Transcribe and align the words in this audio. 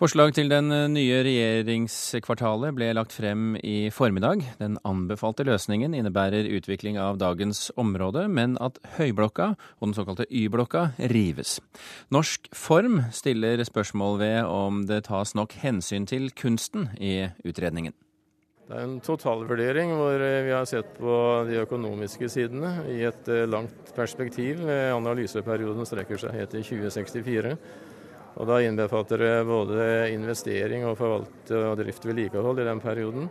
Forslag 0.00 0.30
til 0.32 0.48
den 0.48 0.72
nye 0.94 1.18
regjeringskvartalet 1.26 2.72
ble 2.72 2.86
lagt 2.96 3.12
frem 3.12 3.50
i 3.60 3.90
formiddag. 3.92 4.46
Den 4.56 4.78
anbefalte 4.88 5.44
løsningen 5.44 5.92
innebærer 5.92 6.48
utvikling 6.56 6.96
av 6.96 7.18
dagens 7.20 7.66
område, 7.76 8.22
men 8.32 8.54
at 8.64 8.78
Høyblokka 8.94 9.50
og 9.52 9.84
den 9.84 9.92
såkalte 9.98 10.24
Y-blokka 10.32 10.86
rives. 11.12 11.58
Norsk 12.08 12.48
Form 12.56 13.02
stiller 13.12 13.60
spørsmål 13.68 14.16
ved 14.22 14.38
om 14.48 14.80
det 14.88 15.02
tas 15.10 15.34
nok 15.36 15.58
hensyn 15.60 16.08
til 16.08 16.32
kunsten 16.32 16.88
i 16.96 17.28
utredningen. 17.44 17.92
Det 18.70 18.80
er 18.80 18.88
en 18.88 18.98
totalvurdering 19.04 19.92
hvor 20.00 20.16
vi 20.16 20.56
har 20.56 20.64
sett 20.64 20.96
på 20.96 21.20
de 21.44 21.60
økonomiske 21.66 22.32
sidene 22.32 22.72
i 22.88 23.02
et 23.04 23.28
langt 23.52 23.92
perspektiv. 23.92 24.64
Analyseperioden 24.96 25.84
strekker 25.84 26.24
seg 26.24 26.40
helt 26.40 26.56
til 26.56 26.68
2064. 26.72 27.58
Og 28.38 28.46
Da 28.46 28.60
innbefatter 28.62 29.18
det 29.18 29.34
både 29.48 30.10
investering 30.14 30.86
og 30.86 30.98
forvalte 31.00 31.64
og 31.72 31.80
drift 31.80 32.06
vedlikehold 32.06 32.62
i 32.62 32.68
den 32.68 32.80
perioden, 32.80 33.28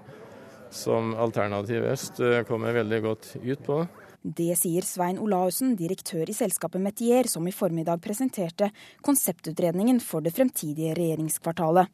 som 0.69 1.15
Alternativ 1.17 1.87
Øst 1.89 2.19
eh, 2.21 2.43
kommer 2.45 2.75
veldig 2.75 3.01
godt 3.01 3.31
ut 3.41 3.63
på. 3.65 3.79
Det 4.19 4.51
sier 4.59 4.83
Svein 4.83 5.17
Olaussen, 5.23 5.77
direktør 5.79 6.27
i 6.27 6.35
selskapet 6.35 6.83
Metier, 6.83 7.29
som 7.31 7.47
i 7.47 7.55
formiddag 7.55 8.01
presenterte 8.03 8.67
konseptutredningen 9.05 10.01
for 10.03 10.21
det 10.21 10.35
fremtidige 10.35 10.91
regjeringskvartalet. 10.97 11.87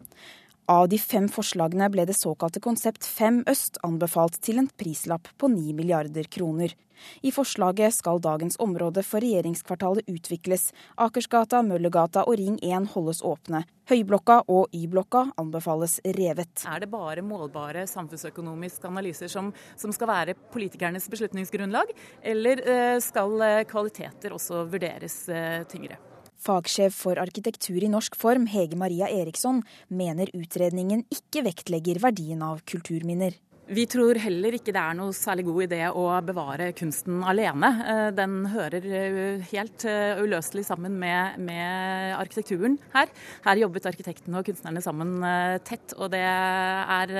Av 0.66 0.88
de 0.90 0.98
fem 0.98 1.28
forslagene 1.30 1.86
ble 1.94 2.08
det 2.10 2.16
såkalte 2.18 2.58
Konsept 2.64 3.06
5 3.06 3.44
Øst 3.52 3.76
anbefalt 3.86 4.40
til 4.42 4.58
en 4.58 4.70
prislapp 4.82 5.28
på 5.38 5.50
9 5.54 5.76
milliarder 5.78 6.26
kroner. 6.26 6.74
I 7.22 7.30
forslaget 7.36 7.94
skal 7.94 8.22
dagens 8.24 8.58
område 8.58 9.04
for 9.06 9.22
regjeringskvartalet 9.22 10.10
utvikles. 10.10 10.72
Akersgata, 10.98 11.60
Møllergata 11.62 12.24
og 12.26 12.40
Ring 12.42 12.58
1 12.66 12.88
holdes 12.96 13.22
åpne. 13.22 13.62
Høyblokka 13.92 14.40
og 14.50 14.74
Y-blokka 14.74 15.28
anbefales 15.38 16.00
revet. 16.18 16.66
Er 16.66 16.82
det 16.82 16.90
bare 16.90 17.22
målbare 17.22 17.86
samfunnsøkonomiske 17.92 18.90
analyser 18.90 19.30
som, 19.30 19.54
som 19.78 19.94
skal 19.94 20.10
være 20.10 20.38
politikernes 20.56 21.06
beslutningsgrunnlag, 21.14 21.94
eller 22.26 22.66
eh, 22.66 22.98
skal 23.06 23.38
eh, 23.46 23.62
kvaliteter 23.70 24.34
også 24.34 24.66
vurderes 24.74 25.22
eh, 25.30 25.62
tyngre? 25.70 26.02
Fagsjef 26.42 26.96
for 27.06 27.22
arkitektur 27.22 27.84
i 27.84 27.92
norsk 27.92 28.18
form, 28.20 28.46
Hege 28.52 28.78
Maria 28.80 29.10
Eriksson, 29.10 29.64
mener 29.88 30.32
utredningen 30.36 31.06
ikke 31.14 31.46
vektlegger 31.48 32.02
verdien 32.04 32.44
av 32.46 32.62
kulturminner. 32.70 33.40
Vi 33.66 33.88
tror 33.90 34.14
heller 34.22 34.54
ikke 34.54 34.74
det 34.76 34.78
er 34.78 34.94
noe 34.94 35.14
særlig 35.16 35.48
god 35.48 35.64
idé 35.64 35.80
å 35.90 36.04
bevare 36.22 36.68
kunsten 36.78 37.24
alene. 37.26 37.72
Eh, 37.82 38.10
den 38.14 38.36
hører 38.54 38.86
eh, 38.86 39.48
helt 39.50 39.88
eh, 39.90 40.22
uløselig 40.22 40.68
sammen 40.68 41.00
med, 41.02 41.40
med, 41.42 42.14
arkitekturen 42.20 42.78
her. 42.94 43.10
Her 43.48 43.64
jobbet 43.64 43.90
arkitektene 43.90 44.38
og 44.38 44.46
kunstnerne 44.52 44.86
sammen 44.86 45.18
tett, 45.66 45.98
og 45.98 46.14
det 46.14 46.22
er 46.22 47.16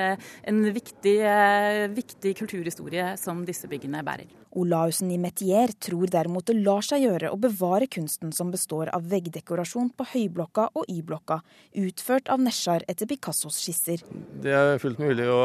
en 0.46 0.64
viktig, 0.76 1.18
viktig 1.98 2.38
kulturhistorie 2.38 3.16
som 3.22 3.42
disse 3.48 3.70
byggene 3.72 4.06
bærer. 4.06 4.45
Olaussen 4.56 5.12
i 5.12 5.18
Metier 5.20 5.74
tror 5.84 6.08
derimot 6.08 6.48
det 6.48 6.56
lar 6.62 6.86
seg 6.86 7.04
gjøre 7.04 7.32
å 7.34 7.40
bevare 7.40 7.90
kunsten 7.92 8.32
som 8.36 8.54
består 8.54 8.88
av 8.96 9.04
veggdekorasjon 9.12 9.90
på 9.98 10.08
Høyblokka 10.14 10.70
og 10.80 10.88
Y-blokka, 10.92 11.42
utført 11.84 12.32
av 12.32 12.40
Nesjar 12.40 12.86
etter 12.88 13.10
Picassos 13.10 13.58
skisser. 13.60 14.06
Det 14.42 14.54
er 14.56 14.80
fullt 14.80 15.02
mulig 15.04 15.28
å 15.28 15.42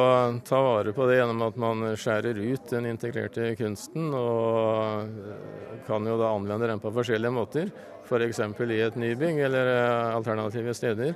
ta 0.47 0.61
vare 0.63 0.95
på 0.95 1.09
det 1.11 1.19
gjennom 1.19 1.43
at 1.49 1.59
man 1.59 1.83
skjærer 1.99 2.39
ut 2.39 2.71
den 2.71 2.87
integrerte 2.93 3.51
kunsten, 3.59 4.13
og 4.15 5.83
kan 5.89 6.07
jo 6.07 6.15
da 6.21 6.31
anvende 6.37 6.71
den 6.71 6.83
på 6.83 6.95
forskjellige 6.95 7.35
måter. 7.35 7.75
F.eks. 8.07 8.41
For 8.59 8.71
i 8.71 8.81
et 8.85 8.97
nybygg 8.99 9.43
eller 9.47 9.75
alternative 10.15 10.75
steder. 10.75 11.15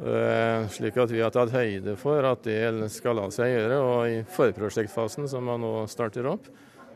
Eh, 0.00 0.68
slik 0.72 0.96
at 0.96 1.12
vi 1.12 1.20
har 1.20 1.32
tatt 1.34 1.52
høyde 1.52 1.92
for 2.00 2.24
at 2.24 2.44
det 2.46 2.88
skal 2.92 3.18
la 3.20 3.28
seg 3.34 3.52
gjøre. 3.52 3.78
Og 3.84 4.00
i 4.08 4.18
forprosjektfasen 4.36 5.28
som 5.28 5.44
man 5.48 5.60
nå 5.64 5.74
starter 5.92 6.28
opp, 6.32 6.48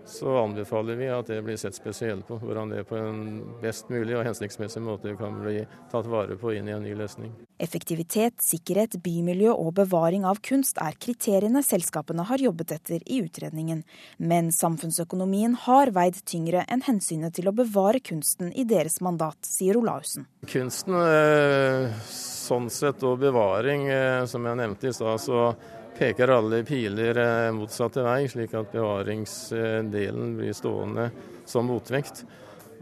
så 0.06 0.36
anbefaler 0.42 0.96
vi 0.96 1.08
at 1.08 1.28
det 1.30 1.40
blir 1.44 1.56
sett 1.56 1.74
spesielt 1.74 2.26
på. 2.28 2.36
Hvordan 2.42 2.72
det 2.74 2.84
på 2.88 2.96
en 2.98 3.20
best 3.62 3.88
mulig 3.92 4.16
og 4.18 4.24
hensiktsmessig 4.26 4.82
måte 4.84 5.14
kan 5.18 5.38
bli 5.40 5.62
tatt 5.92 6.08
vare 6.10 6.36
på 6.40 6.52
inn 6.54 6.68
i 6.68 6.74
en 6.74 6.84
ny 6.84 6.94
løsning. 6.98 7.32
Effektivitet, 7.62 8.36
sikkerhet, 8.44 8.98
bymiljø 9.04 9.54
og 9.54 9.72
bevaring 9.78 10.26
av 10.28 10.42
kunst 10.44 10.80
er 10.82 10.98
kriteriene 11.00 11.62
selskapene 11.64 12.26
har 12.28 12.42
jobbet 12.42 12.74
etter 12.76 13.04
i 13.06 13.22
utredningen. 13.24 13.84
Men 14.18 14.50
samfunnsøkonomien 14.52 15.56
har 15.64 15.94
veid 15.96 16.20
tyngre 16.28 16.66
enn 16.68 16.84
hensynet 16.84 17.36
til 17.38 17.48
å 17.48 17.56
bevare 17.56 18.02
kunsten 18.04 18.52
i 18.52 18.66
deres 18.68 19.00
mandat, 19.04 19.40
sier 19.48 19.78
Olaussen. 19.80 20.28
Kunsten, 20.50 20.98
eh, 21.00 21.94
sånn 22.10 22.68
sett, 22.70 23.02
og 23.02 23.18
bevaring, 23.20 23.88
eh, 23.88 24.26
som 24.26 24.44
jeg 24.44 24.60
nevnte 24.60 24.88
i 24.88 24.92
stad, 24.92 25.20
så 25.20 25.54
peker 25.98 26.32
alle 26.34 26.62
piler 26.66 27.18
eh, 27.20 27.50
motsatte 27.54 28.04
vei, 28.04 28.24
slik 28.30 28.54
at 28.58 28.72
bevaringsdelen 28.74 30.34
blir 30.38 30.56
stående 30.56 31.10
som 31.48 31.68
motvekt. 31.70 32.24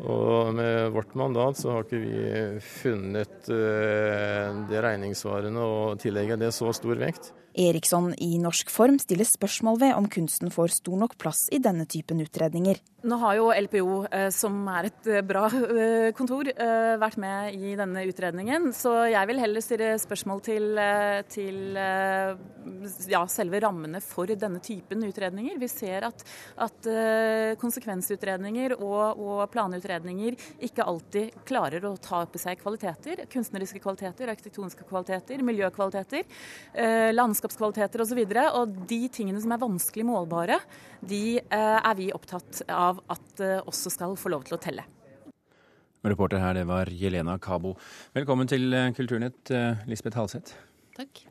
Og 0.03 0.55
med 0.57 0.91
vårt 0.95 1.13
mandat 1.19 1.61
så 1.61 1.75
har 1.75 1.85
ikke 1.85 2.01
vi 2.01 2.61
funnet 2.65 3.51
eh, 3.53 4.49
det 4.71 4.83
regningssvarende 4.83 5.63
å 5.63 5.95
tillegge 6.01 6.41
det 6.41 6.51
så 6.57 6.73
stor 6.75 6.99
vekt. 6.99 7.33
Eriksson 7.55 8.13
i 8.19 8.39
Norsk 8.43 8.71
Form 8.73 8.99
stiller 9.03 9.29
spørsmål 9.29 9.81
ved 9.83 9.95
om 9.97 10.09
kunsten 10.11 10.53
får 10.53 10.79
stor 10.79 10.99
nok 11.05 11.19
plass 11.21 11.49
i 11.53 11.61
denne 11.63 11.87
typen 11.91 12.23
utredninger. 12.25 12.81
Nå 13.03 13.17
har 13.19 13.35
jo 13.35 13.49
LPO, 13.51 13.95
eh, 14.15 14.29
som 14.31 14.61
er 14.71 14.87
et 14.87 15.09
eh, 15.11 15.25
bra 15.27 15.49
eh, 15.51 16.13
kontor, 16.15 16.47
vært 17.03 17.19
med 17.19 17.57
i 17.57 17.73
denne 17.79 18.05
utredningen. 18.07 18.69
Så 18.77 18.93
jeg 19.11 19.27
vil 19.27 19.41
heller 19.43 19.65
stille 19.65 19.89
spørsmål 19.99 20.43
til, 20.45 20.79
til 21.33 21.79
ja, 23.11 23.23
selve 23.31 23.61
rammene 23.65 23.99
for 24.05 24.31
denne 24.31 24.61
typen 24.63 25.03
utredninger. 25.09 25.59
Vi 25.59 25.69
ser 25.71 26.07
at, 26.07 26.23
at 26.63 26.89
konsekvensutredninger 27.59 28.77
og, 28.79 29.19
og, 29.19 29.43
planutredninger 29.53 30.39
ikke 30.69 30.87
alltid 30.87 31.43
klarer 31.49 31.85
å 31.89 31.97
ta 32.03 32.23
i 32.23 32.43
seg 32.43 32.61
kvaliteter. 32.63 33.25
Kunstneriske 33.33 33.83
kvaliteter, 33.83 34.31
arkitektoniske 34.31 34.87
kvaliteter, 34.89 35.43
miljøkvaliteter, 35.47 36.29
landskapskvaliteter 37.43 38.03
osv. 38.03 38.19
Og, 38.23 38.33
så 38.33 38.49
og 38.61 38.89
de 38.89 39.09
tingene 39.13 39.41
som 39.43 39.53
er 39.53 39.63
vanskelig 39.63 40.07
målbare, 40.07 40.61
de 41.01 41.41
er 41.51 41.95
vi 41.99 42.13
opptatt 42.15 42.63
av 42.71 43.03
at 43.11 43.37
det 43.39 43.63
også 43.67 43.91
skal 43.91 44.17
få 44.17 44.31
lov 44.33 44.45
til 44.47 44.57
å 44.57 44.61
telle. 44.63 44.85
Reporter 46.03 46.41
her, 46.43 46.55
det 46.55 46.67
var 46.67 46.91
Jelena 46.91 47.39
Kabo. 47.39 47.77
Velkommen 48.15 48.49
til 48.51 48.73
Kulturnett, 48.97 48.97
Kulturnytt, 48.97 49.51
eh, 49.55 49.85
Lisbeth 49.87 50.19
Halseth. 50.19 50.55
Takk. 50.97 51.27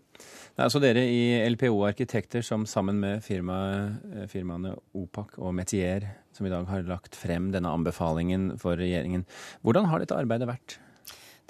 Det 0.52 0.60
er 0.60 0.68
altså 0.68 0.80
dere 0.80 1.04
i 1.04 1.50
LPO 1.50 1.76
Arkitekter 1.88 2.42
som 2.44 2.66
sammen 2.66 3.00
med 3.00 3.24
firma, 3.24 3.92
eh, 4.16 4.28
firmaene 4.28 4.78
Opak 4.96 5.38
og 5.40 5.54
Metier 5.54 6.08
som 6.32 6.46
i 6.46 6.50
dag 6.50 6.66
har 6.68 6.84
lagt 6.88 7.16
frem 7.16 7.52
denne 7.52 7.68
anbefalingen 7.68 8.58
for 8.60 8.76
regjeringen. 8.80 9.26
Hvordan 9.64 9.90
har 9.92 10.00
dette 10.00 10.16
arbeidet 10.16 10.48
vært? 10.48 10.80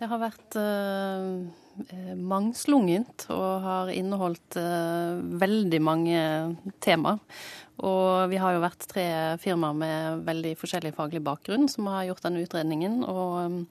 Det 0.01 0.07
har 0.09 0.17
vært 0.17 0.55
eh, 0.57 2.15
mangslungent 2.17 3.27
og 3.29 3.49
har 3.61 3.91
inneholdt 3.93 4.57
eh, 4.57 5.19
veldig 5.43 5.79
mange 5.85 6.23
temaer. 6.81 7.19
Og 7.85 8.31
vi 8.31 8.39
har 8.41 8.55
jo 8.55 8.63
vært 8.63 8.87
tre 8.89 9.05
firmaer 9.43 9.77
med 9.77 10.25
veldig 10.25 10.55
forskjellig 10.57 10.95
faglig 10.97 11.21
bakgrunn 11.25 11.69
som 11.69 11.91
har 11.93 12.07
gjort 12.09 12.25
denne 12.25 12.41
utredningen. 12.41 12.97
Og 13.05 13.61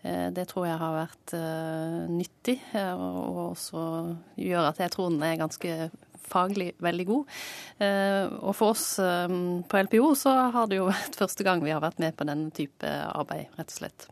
eh, 0.00 0.30
det 0.32 0.48
tror 0.48 0.70
jeg 0.70 0.80
har 0.80 0.96
vært 0.96 1.36
uh, 1.36 2.02
nyttig, 2.08 2.60
og 2.94 3.40
også 3.50 3.80
gjør 4.38 4.70
at 4.70 4.80
jeg 4.80 4.96
tror 4.96 5.10
den 5.10 5.24
er 5.28 5.40
ganske 5.40 5.90
faglig 6.30 6.72
veldig 6.82 7.06
god. 7.10 7.38
Og 8.38 8.52
for 8.54 8.72
oss 8.72 8.88
på 9.00 9.82
LPO 9.88 10.12
så 10.18 10.36
har 10.54 10.70
det 10.70 10.80
jo 10.80 10.88
vært 10.92 11.18
første 11.18 11.46
gang 11.46 11.64
vi 11.64 11.74
har 11.74 11.82
vært 11.84 12.00
med 12.02 12.16
på 12.16 12.28
denne 12.28 12.54
type 12.54 12.98
arbeid, 13.12 13.50
rett 13.58 13.74
og 13.74 13.80
slett. 13.82 14.08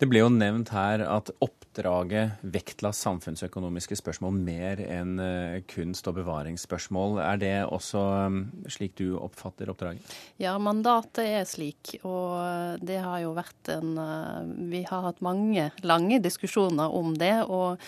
Det 0.00 0.08
ble 0.10 0.22
jo 0.22 0.30
nevnt 0.32 0.72
her 0.74 1.02
at 1.06 1.30
oppdraget 1.44 2.42
vektla 2.42 2.92
samfunnsøkonomiske 2.96 3.98
spørsmål 3.98 4.36
mer 4.36 4.80
enn 4.82 5.20
eh, 5.22 5.58
kunst- 5.68 6.08
og 6.10 6.18
bevaringsspørsmål. 6.18 7.20
Er 7.24 7.40
det 7.40 7.54
også 7.64 8.02
mm, 8.32 8.40
slik 8.72 8.96
du 9.00 9.16
oppfatter 9.20 9.70
oppdraget? 9.72 10.16
Ja, 10.42 10.56
mandatet 10.62 11.24
er 11.26 11.48
slik. 11.48 11.96
Og 12.06 12.80
det 12.84 13.00
har 13.04 13.20
jo 13.24 13.34
vært 13.36 13.72
en 13.76 13.96
eh, 14.00 14.52
Vi 14.72 14.82
har 14.88 15.06
hatt 15.08 15.22
mange 15.24 15.70
lange 15.86 16.20
diskusjoner 16.24 16.92
om 16.96 17.14
det. 17.18 17.34
Og 17.46 17.80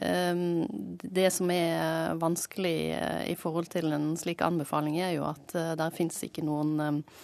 um, 0.00 0.44
det 1.02 1.30
som 1.34 1.50
er 1.52 2.14
vanskelig 2.20 2.76
i 3.30 3.36
forhold 3.38 3.70
til 3.72 3.92
en 3.94 4.12
slik 4.20 4.42
anbefaling, 4.44 4.98
er 5.00 5.16
jo 5.18 5.28
at 5.28 5.54
der 5.78 5.94
finnes 5.94 6.20
ikke 6.26 6.44
noen 6.44 6.74
eh, 6.80 7.20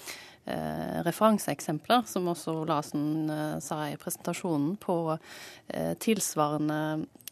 referanseeksempler, 1.05 2.03
som 2.07 2.29
også 2.33 2.55
Olasen 2.63 3.31
eh, 3.31 3.57
sa 3.63 3.83
i 3.89 3.99
presentasjonen, 4.01 4.77
på 4.81 4.97
eh, 5.69 5.93
tilsvarende 6.01 6.81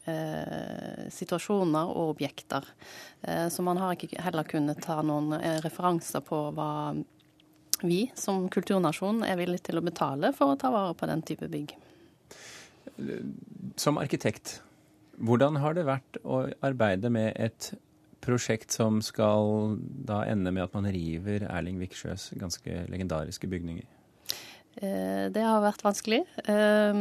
eh, 0.05 1.09
situasjoner 1.13 1.93
og 1.93 2.15
objekter. 2.15 2.69
Eh, 3.23 3.49
så 3.49 3.65
man 3.67 3.81
har 3.81 3.97
ikke 3.97 4.23
heller 4.23 4.49
kunnet 4.49 4.83
ta 4.85 5.01
noen 5.03 5.35
eh, 5.41 5.59
referanser 5.65 6.25
på 6.27 6.43
hva 6.57 6.71
vi 7.83 8.09
som 8.19 8.49
kulturnasjon 8.51 9.23
er 9.27 9.39
villig 9.39 9.63
til 9.69 9.79
å 9.79 9.85
betale 9.87 10.33
for 10.35 10.55
å 10.55 10.61
ta 10.61 10.73
vare 10.75 10.97
på 10.99 11.07
den 11.11 11.23
type 11.23 11.47
bygg. 11.51 11.77
Som 13.79 14.01
arkitekt, 14.03 14.59
Hvordan 15.19 15.59
har 15.59 15.75
det 15.75 15.87
vært 15.89 16.19
å 16.23 16.45
arbeide 16.63 17.11
med 17.11 17.33
et 17.43 17.73
prosjekt 18.25 18.75
som 18.75 19.03
skal 19.05 19.79
da 19.79 20.25
ende 20.29 20.53
med 20.55 20.67
at 20.67 20.75
man 20.77 20.89
river 20.93 21.47
Erling 21.49 21.79
Viksjøs 21.83 22.33
ganske 22.41 22.85
legendariske 22.91 23.51
bygninger? 23.51 23.87
Eh, 24.79 25.27
det 25.35 25.43
har 25.43 25.63
vært 25.63 25.83
vanskelig. 25.83 26.21
Eh, 26.47 26.99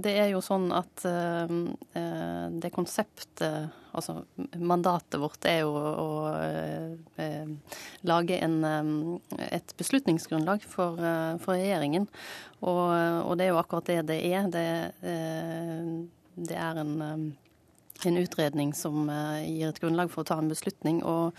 det 0.00 0.14
er 0.16 0.30
jo 0.32 0.40
sånn 0.44 0.70
at 0.72 1.04
eh, 1.08 1.50
det 2.56 2.70
konseptet, 2.72 3.74
altså 3.92 4.22
mandatet 4.56 5.18
vårt, 5.20 5.44
er 5.48 5.64
jo 5.66 5.74
å 5.74 6.08
lage 8.06 8.38
en, 8.38 8.56
et 9.48 9.74
beslutningsgrunnlag 9.80 10.64
for, 10.68 11.00
for 11.42 11.56
regjeringen. 11.56 12.06
Og, 12.62 12.84
og, 13.24 13.32
det 13.38 13.48
er 13.48 13.52
jo 13.52 13.60
akkurat 13.60 13.90
det 13.90 13.98
det 14.12 14.18
er. 14.28 14.48
Det, 14.52 14.66
det 16.48 16.58
er 16.62 16.80
en 16.84 16.94
en 18.06 18.20
utredning 18.20 18.74
som 18.76 19.08
gir 19.42 19.68
et 19.68 19.80
grunnlag 19.82 20.12
for 20.12 20.22
å 20.22 20.28
ta 20.28 20.38
en 20.38 20.50
beslutning. 20.50 21.00
Og, 21.02 21.34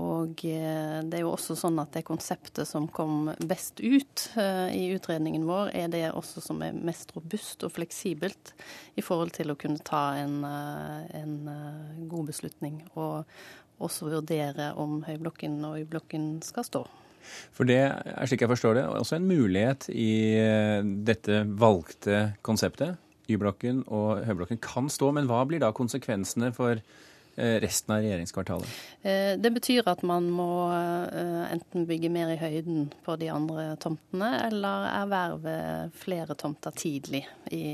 og 0.00 0.40
eh, 0.48 1.00
det 1.04 1.18
er 1.18 1.24
jo 1.24 1.34
også 1.34 1.56
sånn 1.58 1.76
at 1.82 1.92
det 1.92 2.04
konseptet 2.08 2.68
som 2.68 2.86
kom 2.88 3.28
best 3.44 3.82
ut 3.82 4.24
eh, 4.40 4.72
i 4.72 4.86
utredningen 4.94 5.44
vår, 5.48 5.72
er 5.76 5.90
det 5.92 6.06
også 6.16 6.40
som 6.44 6.62
er 6.64 6.76
mest 6.76 7.12
robust 7.16 7.66
og 7.66 7.74
fleksibelt 7.76 8.54
i 8.96 9.04
forhold 9.04 9.34
til 9.36 9.52
å 9.52 9.58
kunne 9.60 9.84
ta 9.84 10.14
en, 10.22 10.40
eh, 10.48 11.20
en 11.20 11.36
god 12.08 12.32
beslutning. 12.32 12.80
Og 12.96 13.28
også 13.82 14.08
vurdere 14.08 14.72
om 14.80 15.02
Høyblokken 15.04 15.60
og 15.68 15.82
Y-blokken 15.82 16.36
skal 16.46 16.68
stå. 16.68 16.84
For 17.54 17.68
det 17.68 17.82
er 17.84 18.26
slik 18.26 18.42
jeg 18.42 18.50
forstår 18.50 18.80
det, 18.80 18.88
også 18.88 19.18
en 19.18 19.28
mulighet 19.28 19.86
i 19.94 20.40
dette 21.06 21.44
valgte 21.46 22.32
konseptet. 22.42 22.96
Y-blokken 23.30 23.84
og 23.86 24.24
Høyblokken 24.26 24.60
kan 24.62 24.90
stå, 24.90 25.12
men 25.14 25.30
hva 25.30 25.44
blir 25.48 25.62
da 25.62 25.70
konsekvensene 25.76 26.50
for 26.56 26.82
Eh, 27.34 27.60
resten 27.60 27.94
av 27.94 28.00
regjeringskvartalet? 28.02 28.68
Eh, 29.02 29.38
det 29.40 29.50
betyr 29.50 29.86
at 29.88 30.02
man 30.04 30.26
må 30.30 30.68
eh, 30.68 31.52
enten 31.54 31.86
bygge 31.88 32.10
mer 32.12 32.34
i 32.34 32.36
høyden 32.36 32.90
på 33.06 33.16
de 33.16 33.30
andre 33.32 33.70
tomtene, 33.80 34.34
eller 34.50 34.88
erverve 34.90 35.54
flere 35.96 36.36
tomter 36.36 36.76
tidlig 36.76 37.22
i, 37.48 37.72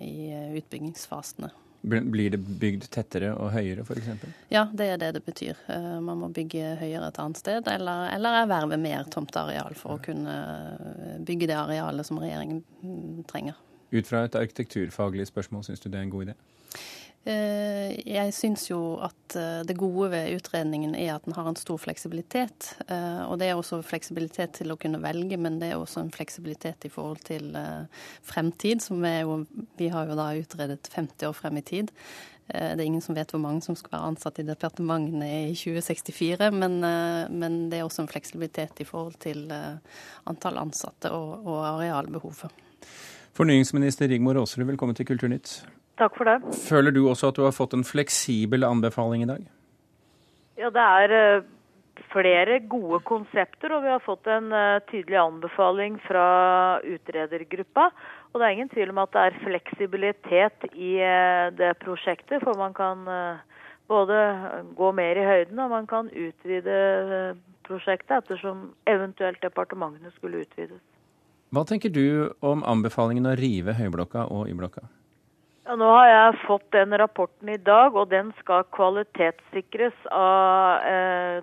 i 0.00 0.14
utbyggingsfasene. 0.56 1.52
Blir 1.84 2.32
det 2.32 2.40
bygd 2.40 2.86
tettere 2.88 3.34
og 3.36 3.50
høyere 3.52 3.84
f.eks.? 3.84 4.24
Ja, 4.48 4.62
det 4.72 4.86
er 4.94 5.02
det 5.02 5.10
det 5.18 5.24
betyr. 5.26 5.58
Man 6.00 6.22
må 6.22 6.30
bygge 6.32 6.78
høyere 6.80 7.10
et 7.10 7.20
annet 7.20 7.42
sted, 7.42 7.68
eller, 7.68 8.06
eller 8.14 8.38
erverve 8.40 8.78
mer 8.80 9.04
tomteareal 9.12 9.76
for 9.76 9.98
å 9.98 10.00
kunne 10.06 10.38
bygge 11.28 11.50
det 11.52 11.60
arealet 11.60 12.08
som 12.08 12.22
regjeringen 12.24 12.64
mm, 12.80 13.26
trenger. 13.28 13.60
Ut 13.92 14.06
fra 14.06 14.24
et 14.24 14.34
arkitekturfaglig 14.38 15.26
spørsmål, 15.30 15.64
syns 15.66 15.80
du 15.80 15.88
det 15.88 16.00
er 16.00 16.06
en 16.08 16.14
god 16.14 16.28
idé? 16.28 16.38
Eh, 17.24 17.94
jeg 18.04 18.34
syns 18.36 18.66
jo 18.68 18.98
at 19.00 19.36
eh, 19.40 19.62
det 19.64 19.78
gode 19.80 20.10
ved 20.12 20.34
utredningen 20.36 20.92
er 20.92 21.14
at 21.14 21.24
den 21.24 21.32
har 21.32 21.46
en 21.48 21.56
stor 21.56 21.78
fleksibilitet. 21.80 22.74
Eh, 22.84 23.22
og 23.24 23.38
det 23.40 23.48
er 23.48 23.56
også 23.56 23.80
fleksibilitet 23.86 24.58
til 24.58 24.74
å 24.74 24.76
kunne 24.80 25.00
velge, 25.00 25.38
men 25.40 25.56
det 25.62 25.70
er 25.72 25.80
også 25.80 26.02
en 26.02 26.12
fleksibilitet 26.12 26.84
i 26.84 26.92
forhold 26.92 27.24
til 27.24 27.56
fremtid. 28.28 28.84
Som 28.84 29.06
er 29.08 29.22
jo, 29.22 29.40
vi 29.80 29.88
har 29.94 30.10
jo 30.10 30.18
da 30.20 30.34
utredet 30.36 30.92
50 30.92 31.30
år 31.30 31.36
frem 31.38 31.62
i 31.62 31.64
tid. 31.64 31.94
Det 32.44 32.76
er 32.76 32.84
ingen 32.84 33.00
som 33.00 33.16
vet 33.16 33.30
hvor 33.32 33.40
mange 33.40 33.64
som 33.64 33.72
skal 33.72 33.94
være 33.94 34.08
ansatt 34.10 34.38
i 34.42 34.44
departementene 34.44 35.28
i 35.46 35.54
2064, 35.56 36.50
men, 36.52 36.74
men 37.32 37.54
det 37.72 37.78
er 37.78 37.86
også 37.86 38.04
en 38.04 38.10
fleksibilitet 38.10 38.82
i 38.84 38.84
forhold 38.84 39.16
til 39.24 39.46
antall 40.28 40.60
ansatte 40.60 41.08
og, 41.08 41.48
og 41.48 41.62
arealbehovet. 41.70 42.52
Fornyingsminister 43.34 44.06
Rigmor 44.06 44.38
Aasrud, 44.38 44.62
velkommen 44.68 44.94
til 44.94 45.08
Kulturnytt. 45.08 45.64
Takk 45.98 46.14
for 46.14 46.28
det. 46.28 46.54
Føler 46.68 46.94
du 46.94 47.00
også 47.10 47.32
at 47.32 47.38
du 47.38 47.42
har 47.42 47.54
fått 47.56 47.72
en 47.74 47.82
fleksibel 47.82 48.62
anbefaling 48.62 49.24
i 49.24 49.26
dag? 49.26 49.42
Ja, 50.54 50.70
det 50.70 50.84
er 50.84 51.14
eh, 51.16 51.48
flere 52.12 52.60
gode 52.70 53.00
konsepter, 53.02 53.74
og 53.74 53.82
vi 53.82 53.90
har 53.90 54.04
fått 54.06 54.30
en 54.30 54.54
eh, 54.54 54.78
tydelig 54.86 55.18
anbefaling 55.18 55.98
fra 56.06 56.28
utredergruppa. 56.86 57.88
Og 58.30 58.38
det 58.38 58.46
er 58.46 58.54
ingen 58.54 58.70
tvil 58.70 58.94
om 58.94 59.02
at 59.02 59.14
det 59.18 59.26
er 59.26 59.42
fleksibilitet 59.42 60.70
i 60.70 60.94
eh, 61.02 61.50
det 61.58 61.74
prosjektet, 61.82 62.38
for 62.46 62.54
man 62.54 62.78
kan 62.78 63.02
både 63.90 64.22
gå 64.78 64.94
mer 64.94 65.18
i 65.18 65.26
høyden 65.26 65.58
og 65.58 65.74
man 65.74 65.90
kan 65.90 66.06
utvide 66.06 66.78
prosjektet 67.66 68.14
ettersom 68.22 68.68
eventuelt 68.86 69.42
departementene 69.42 70.14
skulle 70.14 70.46
utvides. 70.46 70.80
Hva 71.52 71.64
tenker 71.68 71.92
du 71.92 72.32
om 72.44 72.64
anbefalingen 72.66 73.28
å 73.28 73.36
rive 73.38 73.74
Høyblokka 73.76 74.28
og 74.32 74.48
Y-blokka? 74.50 74.86
Ja, 75.64 75.76
nå 75.80 75.86
har 75.88 76.08
jeg 76.10 76.40
fått 76.44 76.66
den 76.76 76.92
rapporten 77.00 77.48
i 77.48 77.56
dag, 77.56 77.94
og 77.96 78.10
den 78.10 78.32
skal 78.40 78.66
kvalitetssikres 78.76 79.96
av 80.12 80.84
eh, 80.84 81.38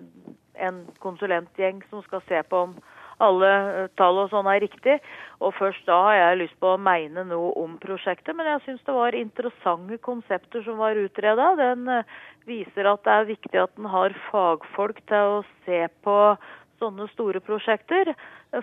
en 0.62 0.84
konsulentgjeng 1.02 1.80
som 1.90 2.04
skal 2.06 2.22
se 2.28 2.42
på 2.46 2.60
om 2.68 2.76
alle 3.22 3.50
eh, 3.50 3.88
tall 3.98 4.20
og 4.22 4.30
sånn 4.30 4.48
er 4.50 4.62
riktig. 4.62 4.98
Og 5.42 5.54
først 5.58 5.86
da 5.88 5.98
har 6.06 6.18
jeg 6.18 6.40
lyst 6.44 6.58
på 6.62 6.74
å 6.74 6.80
mene 6.80 7.24
noe 7.28 7.52
om 7.58 7.76
prosjektet. 7.82 8.34
Men 8.38 8.50
jeg 8.52 8.64
syns 8.66 8.86
det 8.86 8.96
var 8.96 9.18
interessante 9.18 9.98
konsepter 10.06 10.64
som 10.66 10.80
var 10.82 10.98
utreda. 10.98 11.52
Den 11.58 11.90
eh, 11.90 12.16
viser 12.48 12.90
at 12.92 13.04
det 13.06 13.16
er 13.16 13.30
viktig 13.34 13.62
at 13.62 13.74
en 13.78 13.90
har 13.92 14.16
fagfolk 14.30 15.02
til 15.10 15.38
å 15.38 15.44
se 15.66 15.86
på 16.06 16.18
sånne 16.82 17.06
store 17.14 17.40
prosjekter. 17.44 18.12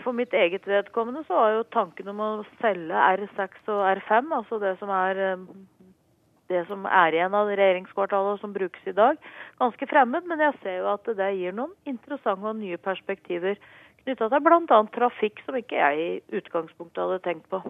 For 0.04 0.14
mitt 0.16 0.36
eget 0.38 0.68
vedkommende 0.70 1.24
så 1.26 1.40
var 1.40 1.56
jo 1.56 1.68
tanken 1.74 2.12
om 2.12 2.22
å 2.22 2.30
selge 2.60 3.08
R6 3.18 3.72
og 3.72 3.84
R5, 3.96 4.34
altså 4.42 4.60
det 4.62 4.76
som 4.82 4.92
er 4.94 5.24
eh, 5.32 5.46
det 6.50 6.64
som 6.66 6.86
er 6.90 7.14
igjen 7.14 7.36
av 7.38 7.50
regjeringskvartalet 7.54 8.42
som 8.42 8.54
brukes 8.56 8.88
i 8.90 8.96
dag, 8.98 9.20
ganske 9.62 9.88
fremmed. 9.90 10.26
Men 10.30 10.42
jeg 10.48 10.58
ser 10.64 10.80
jo 10.82 10.88
at 10.96 11.12
det 11.20 11.30
gir 11.38 11.54
noen 11.56 11.76
interessante 11.90 12.50
og 12.50 12.58
nye 12.58 12.80
perspektiver 12.82 13.60
knytta 14.06 14.30
til 14.32 14.44
bl.a. 14.46 14.80
trafikk, 14.96 15.44
som 15.46 15.58
ikke 15.60 15.78
jeg 15.80 16.00
i 16.00 16.40
utgangspunktet 16.40 17.02
hadde 17.04 17.20
tenkt 17.26 17.48
på. 17.52 17.62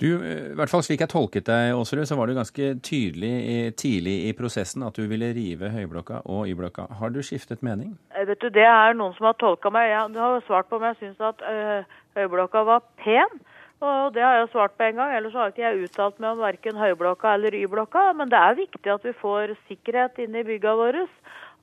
Du, 0.00 0.06
i 0.16 0.56
hvert 0.56 0.72
fall 0.72 0.84
Slik 0.86 1.02
jeg 1.04 1.12
tolket 1.12 1.48
deg, 1.50 1.74
Aasrud, 1.76 2.06
så 2.08 2.16
var 2.16 2.30
du 2.30 2.38
ganske 2.38 2.70
tydelig 2.86 3.32
i, 3.44 3.56
tidlig 3.76 4.16
i 4.30 4.32
prosessen 4.36 4.86
at 4.86 4.96
du 4.96 5.04
ville 5.10 5.28
rive 5.36 5.68
Høyblokka 5.74 6.22
og 6.24 6.48
Y-blokka. 6.48 6.86
Har 7.00 7.12
du 7.12 7.20
skiftet 7.26 7.64
mening? 7.66 7.92
Eh, 8.14 8.24
vet 8.28 8.40
du, 8.40 8.48
Det 8.48 8.64
er 8.64 8.96
noen 8.96 9.12
som 9.18 9.28
har 9.28 9.36
tolka 9.40 9.72
meg. 9.74 9.90
Jeg 9.92 10.22
har 10.22 10.46
svart 10.46 10.70
på 10.70 10.80
om 10.80 10.86
jeg 10.88 11.00
syns 11.02 11.20
at 11.32 11.44
uh, 11.44 11.98
Høyblokka 12.16 12.64
var 12.68 12.84
pen. 13.04 13.40
Og 13.80 14.12
Det 14.12 14.20
har 14.20 14.34
jeg 14.36 14.50
svart 14.52 14.76
på 14.76 14.84
en 14.84 14.98
gang, 14.98 15.14
ellers 15.16 15.36
har 15.36 15.52
ikke 15.52 15.62
jeg 15.64 15.86
uttalt 15.86 16.18
meg 16.20 16.34
om 16.34 16.42
verken 16.44 16.80
Høyblokka 16.80 17.34
eller 17.36 17.54
Y-blokka. 17.56 18.10
Men 18.16 18.32
det 18.32 18.40
er 18.40 18.58
viktig 18.58 18.92
at 18.92 19.04
vi 19.04 19.14
får 19.16 19.54
sikkerhet 19.68 20.20
inne 20.20 20.42
i 20.42 20.48
bygga 20.48 20.74
våre. 20.76 21.06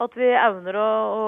At 0.04 0.14
vi 0.14 0.28
evner 0.30 0.78
å, 0.78 0.90
å, 1.10 1.24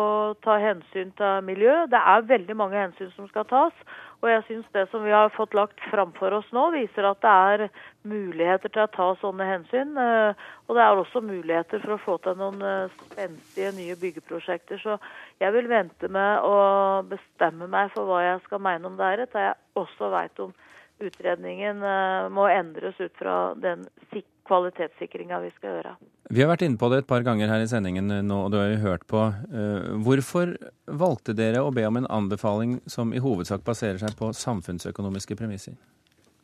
ta 0.45 0.59
hensyn 0.61 1.09
til 1.17 1.39
miljø. 1.47 1.87
Det 1.89 1.97
er 1.97 2.27
veldig 2.29 2.55
mange 2.57 2.77
hensyn 2.77 3.09
som 3.15 3.25
skal 3.31 3.47
tas. 3.49 3.73
Og 4.19 4.27
jeg 4.29 4.43
syns 4.45 4.67
det 4.75 4.83
som 4.91 5.01
vi 5.05 5.13
har 5.15 5.31
fått 5.33 5.55
lagt 5.57 5.79
framfor 5.89 6.35
oss 6.37 6.47
nå, 6.53 6.67
viser 6.75 7.07
at 7.07 7.21
det 7.23 7.31
er 7.31 7.63
muligheter 8.09 8.69
til 8.69 8.83
å 8.83 8.91
ta 8.93 9.07
sånne 9.21 9.47
hensyn. 9.47 9.95
Eh, 9.97 10.45
og 10.67 10.77
det 10.77 10.85
er 10.85 11.01
også 11.01 11.23
muligheter 11.25 11.81
for 11.81 11.95
å 11.95 12.01
få 12.03 12.17
til 12.25 12.37
noen 12.37 12.61
eh, 12.61 12.97
spenstige 13.07 13.73
nye 13.79 13.97
byggeprosjekter. 14.03 14.81
Så 14.83 14.99
jeg 15.41 15.55
vil 15.55 15.71
vente 15.71 16.11
med 16.11 16.45
å 16.45 16.57
bestemme 17.09 17.69
meg 17.71 17.93
for 17.95 18.11
hva 18.11 18.21
jeg 18.27 18.43
skal 18.45 18.61
mene 18.69 18.91
om 18.91 18.99
det 18.99 19.13
her, 19.13 19.25
til 19.31 19.47
jeg 19.47 19.57
også 19.81 20.11
veit 20.13 20.43
om 20.45 20.53
utredningen 20.99 21.81
eh, 21.81 22.27
må 22.35 22.49
endres 22.51 22.99
ut 22.99 23.15
fra 23.17 23.39
den 23.57 23.87
kvalitetssikringa 24.49 25.39
vi 25.45 25.51
skal 25.55 25.77
gjøre. 25.77 25.93
Vi 26.29 26.43
har 26.43 26.49
vært 26.51 26.65
inne 26.65 26.79
på 26.81 26.89
det 26.91 27.03
et 27.03 27.09
par 27.09 27.23
ganger 27.25 27.51
her 27.51 27.63
i 27.63 27.69
sendingen 27.69 28.09
nå, 28.09 28.41
og 28.45 28.51
du 28.53 28.59
har 28.59 28.71
jo 28.73 28.81
hørt 28.83 29.05
på. 29.09 29.21
Eh, 29.49 29.93
hvorfor 30.05 30.55
valgte 30.89 31.37
dere 31.37 31.63
å 31.63 31.73
be 31.73 31.85
om 31.87 32.01
en 32.01 32.09
anbefaling 32.19 32.79
som 32.89 33.13
i 33.13 33.21
hovedsak 33.23 33.65
baserer 33.65 34.01
seg 34.01 34.17
på 34.19 34.33
samfunnsøkonomiske 34.35 35.37
premisser? 35.39 35.77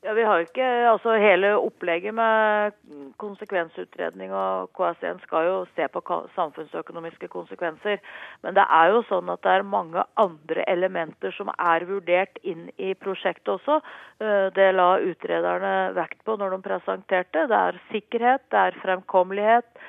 Ja, 0.05 0.13
vi 0.13 0.23
har 0.23 0.43
ikke, 0.43 0.65
altså 0.85 1.15
Hele 1.17 1.55
opplegget 1.57 2.13
med 2.13 2.75
konsekvensutredning 3.17 4.29
og 4.37 4.69
KS1 4.77 5.23
skal 5.23 5.47
jo 5.47 5.55
se 5.73 5.87
på 5.89 6.01
samfunnsøkonomiske 6.35 7.27
konsekvenser. 7.33 7.97
Men 8.45 8.53
det 8.53 8.67
er 8.77 8.93
jo 8.93 9.01
sånn 9.09 9.31
at 9.33 9.41
det 9.41 9.55
er 9.55 9.65
mange 9.65 10.03
andre 10.21 10.67
elementer 10.69 11.33
som 11.33 11.49
er 11.55 11.87
vurdert 11.89 12.37
inn 12.45 12.67
i 12.77 12.93
prosjektet 12.93 13.55
også. 13.55 13.79
Eh, 14.21 14.53
det 14.53 14.69
la 14.77 14.91
utrederne 15.01 15.73
vekt 15.97 16.21
på 16.21 16.37
når 16.37 16.53
de 16.53 16.63
presenterte. 16.69 17.47
Det 17.49 17.61
er 17.63 17.81
sikkerhet, 17.89 18.45
det 18.53 18.61
er 18.61 18.81
fremkommelighet, 18.85 19.87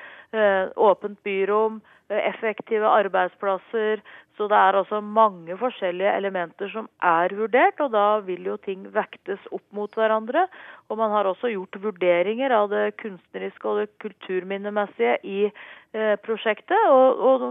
åpent 0.75 1.23
byrom, 1.23 1.81
eh, 2.09 2.27
effektive 2.29 2.87
arbeidsplasser, 2.87 4.01
så 4.37 4.47
det 4.47 4.57
er 4.57 4.77
altså 4.77 4.99
mange 5.01 5.57
forskjellige 5.57 6.13
elementer 6.13 6.69
som 6.69 6.89
er 7.01 7.33
vurdert, 7.33 7.79
og 7.79 7.91
da 7.91 8.19
vil 8.19 8.45
jo 8.45 8.57
ting 8.57 8.85
vektes 8.93 9.39
opp 9.51 9.63
mot 9.71 9.93
hverandre. 9.95 10.45
Og 10.89 10.97
man 10.97 11.11
har 11.11 11.25
også 11.25 11.49
gjort 11.49 11.79
vurderinger 11.81 12.51
av 12.53 12.69
det 12.69 12.97
kunstneriske 13.01 13.65
og 13.67 13.79
det 13.81 13.87
kulturminnemessige 14.03 15.17
i 15.23 15.39
eh, 15.47 16.15
prosjektet. 16.21 16.77
Og, 16.91 17.23
og, 17.31 17.47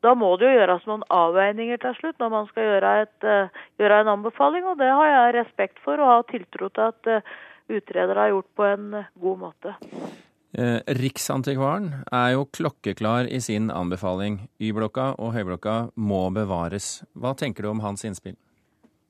da 0.00 0.14
må 0.16 0.32
det 0.40 0.48
jo 0.48 0.56
gjøres 0.56 0.86
noen 0.88 1.04
avveininger 1.12 1.76
til 1.82 1.92
slutt 1.98 2.22
når 2.22 2.30
man 2.32 2.46
skal 2.48 2.64
gjøre, 2.70 2.94
et, 3.02 3.28
gjøre 3.76 3.98
en 4.00 4.14
anbefaling, 4.14 4.64
og 4.64 4.80
det 4.80 4.88
har 4.88 5.10
jeg 5.10 5.36
respekt 5.36 5.84
for 5.84 6.00
og 6.00 6.14
har 6.14 6.26
tiltro 6.30 6.70
til 6.72 6.88
at 6.88 7.28
utredere 7.68 8.24
har 8.24 8.32
gjort 8.32 8.50
på 8.56 8.64
en 8.70 8.90
god 9.20 9.38
måte. 9.44 9.76
Eh, 10.50 10.80
Riksantikvaren 10.98 11.92
er 12.10 12.32
jo 12.34 12.46
klokkeklar 12.50 13.28
i 13.30 13.38
sin 13.40 13.70
anbefaling. 13.70 14.48
Y-blokka 14.58 15.12
og 15.22 15.34
Høyblokka 15.36 15.74
må 15.94 16.24
bevares. 16.34 17.04
Hva 17.14 17.36
tenker 17.38 17.62
du 17.62 17.70
om 17.70 17.82
hans 17.84 18.02
innspill? 18.04 18.34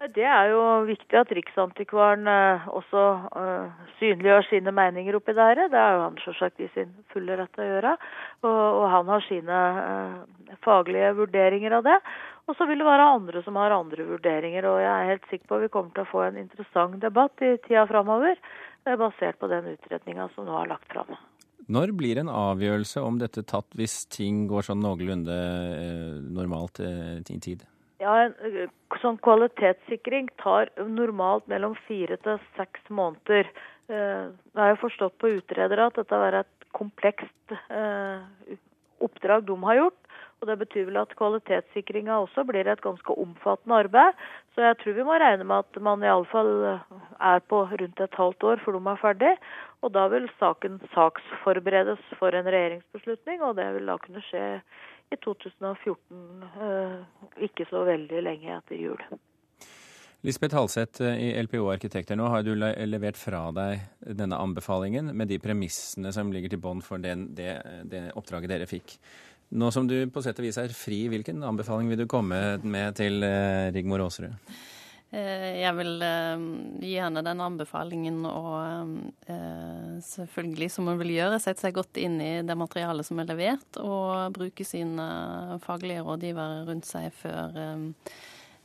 Det 0.01 0.25
er 0.25 0.51
jo 0.53 0.61
viktig 0.89 1.17
at 1.17 1.33
Riksantikvaren 1.37 2.29
eh, 2.29 2.69
også 2.73 3.05
uh, 3.37 3.89
synliggjør 3.99 4.47
sine 4.49 4.73
meninger 4.73 5.17
oppi 5.17 5.33
det 5.37 5.47
her. 5.49 5.63
Det 5.73 5.81
er 5.81 5.97
jo 5.97 6.03
han 6.07 6.21
selvsagt 6.25 6.61
i 6.61 6.69
sin 6.75 6.93
fulle 7.13 7.37
rett 7.41 7.53
til 7.57 7.65
å 7.65 7.71
gjøre. 7.71 7.95
Og, 8.45 8.85
han 8.93 9.13
har 9.13 9.25
sine 9.29 9.63
faglige 10.65 11.15
vurderinger 11.23 11.79
av 11.81 11.89
det. 11.89 11.99
Og 12.49 12.57
så 12.57 12.69
vil 12.69 12.81
det 12.81 12.89
være 12.89 13.11
andre 13.17 13.45
som 13.47 13.57
har 13.61 13.77
andre 13.77 14.09
vurderinger. 14.13 14.69
Og 14.69 14.81
jeg 14.85 14.93
er 14.93 15.11
helt 15.15 15.33
sikker 15.33 15.49
på 15.49 15.57
at 15.57 15.65
vi 15.65 15.73
kommer 15.73 15.97
til 15.97 16.05
å 16.05 16.13
få 16.13 16.25
en 16.29 16.41
interessant 16.45 17.01
debatt 17.01 17.45
i 17.45 17.57
tida 17.65 17.89
framover, 17.89 18.41
basert 18.85 19.41
på 19.41 19.53
den 19.53 19.73
utredninga 19.77 20.29
som 20.37 20.49
nå 20.49 20.57
er 20.65 20.73
lagt 20.73 20.89
fram. 20.93 21.13
Når 21.71 21.93
blir 21.95 22.19
en 22.19 22.31
avgjørelse 22.33 23.03
om 23.07 23.19
dette 23.21 23.45
tatt, 23.47 23.69
hvis 23.79 24.03
ting 24.11 24.47
går 24.51 24.67
sånn 24.67 24.81
noenlunde 24.83 25.37
eh, 25.77 26.17
normalt 26.35 26.81
eh, 26.83 27.21
i 27.23 27.39
tid? 27.43 27.63
Ja, 28.03 28.15
en 28.25 28.71
sånn 29.03 29.21
kvalitetssikring 29.23 30.31
tar 30.41 30.73
normalt 30.89 31.47
mellom 31.53 31.77
fire 31.87 32.17
til 32.25 32.41
seks 32.57 32.89
måneder. 32.89 33.51
Eh, 33.93 34.27
jeg 34.33 34.63
har 34.63 34.73
jo 34.73 34.81
forstått 34.83 35.19
på 35.21 35.35
utredere 35.37 35.91
at 35.91 36.01
dette 36.01 36.21
er 36.27 36.41
et 36.41 36.69
komplekst 36.77 37.55
eh, 37.71 38.57
oppdrag 39.05 39.47
de 39.47 39.59
har 39.69 39.83
gjort. 39.83 40.00
Og 40.41 40.49
Det 40.49 40.57
betyr 40.63 40.87
vel 40.89 40.97
at 40.97 41.17
kvalitetssikringa 41.19 42.15
også 42.23 42.47
blir 42.49 42.69
et 42.69 42.81
ganske 42.81 43.13
omfattende 43.13 43.83
arbeid. 43.85 44.21
Så 44.55 44.65
jeg 44.65 44.79
tror 44.81 44.97
vi 44.97 45.05
må 45.05 45.19
regne 45.21 45.45
med 45.45 45.67
at 45.67 45.81
man 45.85 46.05
iallfall 46.07 46.53
er 46.65 47.43
på 47.45 47.65
rundt 47.69 48.01
et 48.01 48.17
halvt 48.17 48.47
år 48.49 48.63
før 48.65 48.79
de 48.79 48.87
er 48.89 49.03
ferdig. 49.03 49.35
Og 49.85 49.93
da 49.93 50.07
vil 50.13 50.31
saken 50.41 50.81
saksforberedes 50.95 52.01
for 52.19 52.33
en 52.33 52.49
regjeringsbeslutning, 52.49 53.45
og 53.45 53.57
det 53.61 53.69
vil 53.77 53.93
da 53.93 53.99
kunne 54.01 54.25
skje 54.31 54.47
i 55.11 55.19
2014, 55.25 56.45
eh, 56.63 56.97
ikke 57.49 57.67
så 57.71 57.83
veldig 57.89 58.23
lenge 58.23 58.55
etter 58.57 58.79
jul. 58.79 59.01
Lisbeth 60.23 60.55
Halseth 60.55 61.03
eh, 61.03 61.23
i 61.25 61.43
LPO 61.43 61.65
Arkitekter, 61.73 62.19
nå 62.19 62.29
har 62.31 62.45
du 62.47 62.53
levert 62.55 63.19
fra 63.19 63.47
deg 63.57 63.81
denne 64.21 64.39
anbefalingen 64.39 65.11
med 65.17 65.33
de 65.33 65.41
premissene 65.43 66.13
som 66.15 66.31
ligger 66.33 66.53
til 66.53 66.61
bånd 66.63 66.85
for 66.87 67.03
den, 67.03 67.31
det, 67.35 67.55
det, 67.91 68.11
oppdraget 68.21 68.53
dere 68.53 68.69
fikk. 68.71 68.99
Nå 69.51 69.71
som 69.75 69.87
du 69.91 69.97
på 70.13 70.23
sett 70.23 70.39
og 70.39 70.47
vis 70.47 70.59
er 70.63 70.75
fri, 70.75 71.05
hvilken 71.11 71.43
anbefaling 71.43 71.91
vil 71.91 72.05
du 72.05 72.11
komme 72.11 72.59
med 72.63 72.95
til 72.99 73.25
eh, 73.27 73.71
Rigmor 73.75 74.05
Aasrud? 74.07 74.37
Jeg 75.11 75.75
vil 75.75 76.05
gi 76.87 76.93
henne 77.03 77.23
den 77.27 77.41
anbefalingen 77.43 78.21
og 78.31 79.01
selvfølgelig, 80.07 80.69
som 80.71 80.87
hun 80.87 81.01
vil 81.01 81.17
gjøre, 81.17 81.41
sette 81.43 81.65
seg 81.65 81.75
godt 81.75 81.99
inn 81.99 82.21
i 82.23 82.29
det 82.47 82.55
materialet 82.55 83.09
som 83.09 83.19
er 83.19 83.27
levert, 83.27 83.81
og 83.83 84.31
bruke 84.37 84.63
sine 84.63 85.09
faglige 85.67 86.05
rådgivere 86.07 86.63
rundt 86.71 86.87
seg 86.87 87.11
før 87.25 87.59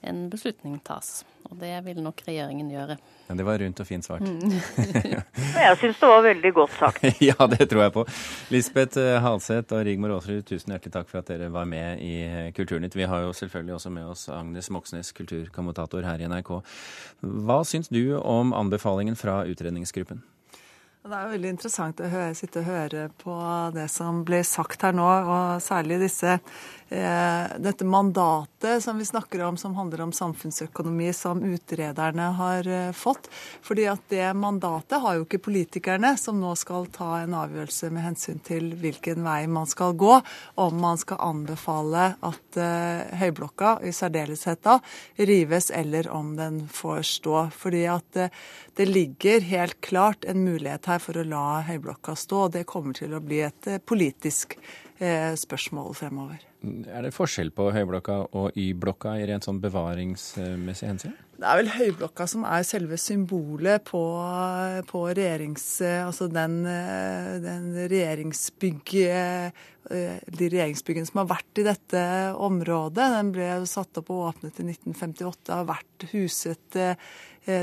en 0.05 0.27
beslutning 0.29 0.77
tas. 0.85 1.23
Og 1.45 1.57
det 1.61 1.73
vil 1.85 1.99
nok 2.01 2.23
regjeringen 2.25 2.69
gjøre. 2.73 2.97
Ja, 3.27 3.35
Det 3.37 3.45
var 3.45 3.59
rundt 3.61 3.79
og 3.79 3.87
fint 3.87 4.05
svart. 4.05 4.21
Mm. 4.21 4.55
jeg 5.65 5.77
syns 5.81 5.99
det 6.01 6.09
var 6.09 6.23
veldig 6.25 6.51
godt 6.57 6.73
sagt. 6.79 7.05
ja, 7.29 7.47
det 7.51 7.69
tror 7.69 7.83
jeg 7.83 7.93
på. 7.93 8.05
Lisbeth 8.53 9.01
eh, 9.01 9.21
Halseth 9.21 9.73
og 9.75 9.85
Rigmor 9.85 10.15
Aasrud, 10.17 10.41
tusen 10.49 10.73
hjertelig 10.73 10.95
takk 10.97 11.09
for 11.11 11.21
at 11.21 11.29
dere 11.29 11.51
var 11.53 11.69
med 11.69 12.01
i 12.05 12.13
eh, 12.25 12.51
Kulturnytt. 12.57 12.97
Vi 12.97 13.09
har 13.09 13.27
jo 13.27 13.33
selvfølgelig 13.37 13.77
også 13.77 13.93
med 13.93 14.13
oss 14.13 14.27
Agnes 14.29 14.71
Moxnes, 14.73 15.13
kulturkommentator 15.17 16.05
her 16.05 16.21
i 16.21 16.29
NRK. 16.31 16.55
Hva 17.21 17.59
syns 17.67 17.93
du 17.93 18.17
om 18.21 18.53
anbefalingen 18.57 19.19
fra 19.19 19.43
utredningsgruppen? 19.45 20.23
Det 21.05 21.13
er 21.13 21.27
jo 21.27 21.33
veldig 21.35 21.49
interessant 21.53 21.99
å 22.01 22.07
høre, 22.09 22.33
sitte 22.33 22.63
og 22.63 22.65
høre 22.65 23.01
på 23.21 23.33
det 23.75 23.83
som 23.93 24.23
blir 24.25 24.41
sagt 24.41 24.81
her 24.81 24.95
nå, 24.97 25.05
og 25.05 25.61
særlig 25.61 25.99
disse 26.01 26.39
dette 26.89 27.85
mandatet 27.85 28.83
som 28.83 28.97
vi 28.97 29.05
snakker 29.05 29.41
om, 29.41 29.57
som 29.57 29.75
handler 29.75 30.01
om 30.01 30.11
samfunnsøkonomi, 30.11 31.13
som 31.13 31.43
utrederne 31.43 32.21
har 32.21 32.67
eh, 32.67 32.91
fått. 32.91 33.29
Fordi 33.65 33.87
at 33.89 34.03
det 34.09 34.27
mandatet 34.37 35.01
har 35.01 35.17
jo 35.17 35.25
ikke 35.25 35.41
politikerne, 35.47 36.13
som 36.17 36.37
nå 36.41 36.53
skal 36.59 36.85
ta 36.93 37.23
en 37.23 37.33
avgjørelse 37.33 37.89
med 37.93 38.05
hensyn 38.05 38.39
til 38.45 38.71
hvilken 38.77 39.25
vei 39.25 39.47
man 39.49 39.69
skal 39.69 39.97
gå, 39.97 40.19
om 40.61 40.79
man 40.81 41.01
skal 41.01 41.21
anbefale 41.25 42.05
at 42.21 42.59
uh, 42.61 43.17
Høyblokka 43.17 43.79
i 43.85 43.93
særdeleshet 43.95 44.61
da 44.65 44.77
rives, 45.17 45.71
eller 45.73 46.09
om 46.13 46.35
den 46.37 46.63
får 46.69 47.01
stå. 47.15 47.37
Fordi 47.55 47.85
at 47.89 48.21
det 48.77 48.89
ligger 48.89 49.41
helt 49.41 49.81
klart 49.81 50.25
en 50.25 50.43
mulighet 50.45 50.89
her 50.91 51.01
for 51.01 51.17
å 51.17 51.27
la 51.27 51.61
Høyblokka 51.65 52.15
stå, 52.19 52.47
og 52.47 52.57
det 52.57 52.67
kommer 52.69 52.97
til 52.97 53.15
å 53.15 53.23
bli 53.23 53.41
et 53.45 53.71
politisk 53.85 54.57
spørsmål 55.35 55.95
fremover. 55.97 56.54
Er 56.89 57.05
det 57.05 57.13
forskjell 57.15 57.51
på 57.55 57.69
Høyblokka 57.75 58.17
og 58.37 58.57
Y-blokka 58.57 59.15
i 59.19 59.27
rent 59.29 59.45
sånn 59.45 59.61
bevaringsmessig 59.63 60.89
hensyn? 60.89 61.15
Det 61.35 61.45
er 61.45 61.59
vel 61.59 61.71
Høyblokka 61.73 62.25
som 62.31 62.45
er 62.47 62.63
selve 62.67 62.97
symbolet 63.01 63.83
på, 63.87 64.01
på 64.89 65.01
regjerings... 65.11 65.67
Altså 66.05 66.29
den, 66.31 66.61
den 67.45 67.71
regjeringsbygg... 67.85 68.97
De 69.85 70.47
regjeringsbyggene 70.49 71.05
som 71.05 71.19
har 71.21 71.27
vært 71.29 71.59
i 71.61 71.67
dette 71.67 71.99
området. 72.41 73.05
Den 73.19 73.27
ble 73.35 73.49
satt 73.69 73.99
opp 74.01 74.07
og 74.15 74.23
åpnet 74.31 74.57
i 74.63 74.65
1958, 74.71 75.51
har 75.53 75.67
vært 75.69 76.07
huset 76.15 76.65
Eh, 76.75 76.95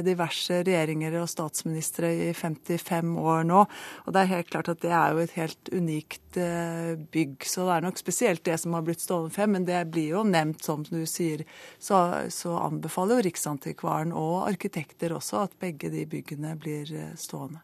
diverse 0.04 0.62
regjeringer 0.62 1.16
og 1.20 1.28
statsministre 1.30 2.10
i 2.28 2.28
55 2.36 3.16
år 3.18 3.46
nå. 3.48 3.64
Og 4.06 4.14
det 4.14 4.22
er 4.22 4.30
helt 4.36 4.50
klart 4.52 4.70
at 4.72 4.82
det 4.84 4.92
er 4.94 5.14
jo 5.14 5.22
et 5.22 5.34
helt 5.36 5.72
unikt 5.72 6.38
eh, 6.40 6.94
bygg. 7.12 7.46
Så 7.48 7.66
det 7.66 7.76
er 7.76 7.86
nok 7.86 8.00
spesielt 8.00 8.44
det 8.46 8.58
som 8.62 8.76
har 8.76 8.84
blitt 8.86 9.02
stående 9.02 9.32
frem, 9.34 9.56
men 9.56 9.66
det 9.68 9.80
blir 9.92 10.16
jo 10.16 10.22
nevnt, 10.26 10.62
som 10.64 10.84
du 10.86 11.02
sier. 11.08 11.44
Så, 11.82 11.98
så 12.32 12.54
anbefaler 12.60 13.18
jo 13.18 13.26
Riksantikvaren 13.26 14.14
og 14.16 14.46
arkitekter 14.48 15.16
også 15.16 15.44
at 15.46 15.58
begge 15.62 15.90
de 15.92 16.06
byggene 16.08 16.54
blir 16.60 16.92
eh, 16.96 17.12
stående. 17.18 17.62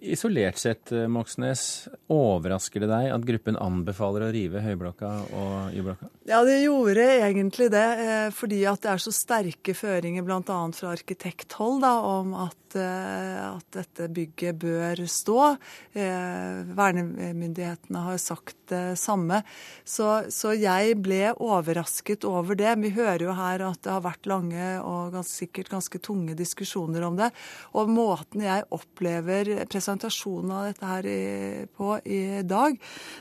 Isolert 0.00 0.58
sett, 0.60 0.90
Moxnes, 1.12 1.88
overrasker 2.10 2.84
det 2.84 2.90
deg 2.90 3.10
at 3.14 3.26
gruppen 3.28 3.58
anbefaler 3.60 4.26
å 4.26 4.32
rive 4.34 4.62
Høyblokka 4.64 5.10
og 5.36 5.76
Y-blokka? 5.76 6.08
Ja, 6.30 6.40
det 6.46 6.62
gjorde 6.62 7.04
egentlig 7.20 7.68
det, 7.74 7.86
fordi 8.36 8.62
at 8.68 8.80
det 8.84 8.94
er 8.94 9.02
så 9.02 9.12
sterke 9.14 9.74
føringer 9.76 10.24
bl.a. 10.24 10.40
fra 10.40 10.94
arkitekter 10.94 11.19
arkitekthold 11.20 11.82
da, 11.82 12.00
om 12.00 12.34
at, 12.34 12.76
eh, 12.76 13.56
at, 13.56 13.66
dette 13.72 14.08
bygget 14.08 14.58
bør 14.58 15.06
stå. 15.06 15.56
Eh, 15.92 16.64
vernemyndighetene 16.74 17.98
har 17.98 18.18
sagt 18.18 18.56
det 18.68 18.98
samme. 18.98 19.42
Så, 19.84 20.30
så, 20.30 20.54
jeg 20.54 20.96
ble 21.02 21.32
overrasket 21.36 22.24
over 22.24 22.54
det. 22.54 22.78
Vi 22.80 22.90
hører 22.90 23.26
jo 23.26 23.34
her 23.36 23.60
at 23.66 23.82
det 23.82 23.92
har 23.92 24.02
vært 24.02 24.26
lange 24.26 24.80
og 24.80 25.12
ganske, 25.12 25.30
sikkert 25.40 25.70
ganske 25.70 25.98
tunge 26.02 26.34
diskusjoner 26.34 27.04
om 27.06 27.16
det. 27.16 27.30
Og 27.74 27.88
måten 27.88 28.42
jeg 28.42 28.66
opplever 28.70 29.66
presentasjonen 29.70 30.50
av 30.50 30.66
dette 30.70 30.86
her 30.90 31.06
i, 31.06 31.66
på 31.76 31.98
i 32.04 32.42
dag, 32.42 32.76